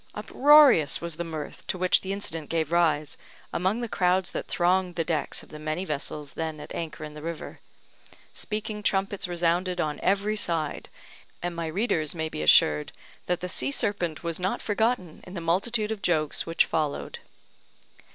Uproarious 0.15 0.99
was 0.99 1.17
the 1.17 1.23
mirth 1.23 1.67
to 1.67 1.77
which 1.77 2.01
the 2.01 2.11
incident 2.11 2.49
gave 2.49 2.71
rise 2.71 3.17
among 3.53 3.81
the 3.81 3.87
crowds 3.87 4.31
that 4.31 4.47
thronged 4.47 4.95
the 4.95 5.03
decks 5.03 5.43
of 5.43 5.49
the 5.49 5.59
many 5.59 5.85
vessels 5.85 6.33
then 6.33 6.59
at 6.59 6.73
anchor 6.73 7.03
in 7.03 7.13
the 7.13 7.21
river. 7.21 7.59
Speaking 8.33 8.81
trumpets 8.81 9.27
resounded 9.27 9.79
on 9.79 9.99
every 10.01 10.35
side; 10.35 10.89
and 11.43 11.55
my 11.55 11.67
readers 11.67 12.15
may 12.15 12.29
be 12.29 12.41
assured 12.41 12.91
that 13.27 13.41
the 13.41 13.47
sea 13.47 13.69
serpent 13.69 14.23
was 14.23 14.39
not 14.39 14.59
forgotten 14.59 15.23
in 15.27 15.35
the 15.35 15.39
multitude 15.39 15.91
of 15.91 16.01
jokes 16.01 16.47
which 16.47 16.65
followed. 16.65 17.19